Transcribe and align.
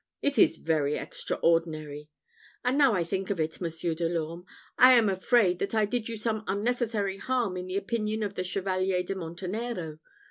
It 0.23 0.39
is 0.39 0.57
very 0.57 0.95
extraordinary! 0.97 2.09
and 2.65 2.75
now 2.75 2.95
I 2.95 3.03
think 3.03 3.29
of 3.29 3.39
it, 3.39 3.61
Monsieur 3.61 3.93
de 3.93 4.09
l'Orme, 4.09 4.47
I 4.75 4.93
am 4.93 5.09
afraid 5.09 5.59
that 5.59 5.75
I 5.75 5.85
did 5.85 6.09
you 6.09 6.17
some 6.17 6.43
unnecessary 6.47 7.17
harm 7.17 7.55
in 7.55 7.67
the 7.67 7.77
opinion 7.77 8.23
of 8.23 8.33
the 8.33 8.43
Chevalier 8.43 9.03
de 9.03 9.13
Montenero. 9.13 9.99